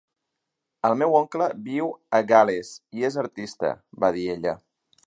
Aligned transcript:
"El 0.89 0.95
meu 1.01 1.17
oncle 1.19 1.49
viu 1.67 1.91
a 2.21 2.23
Gal·les 2.33 2.73
i 3.03 3.07
és 3.11 3.21
artista", 3.27 3.75
va 4.07 4.15
dir 4.19 4.31
ella. 4.37 4.61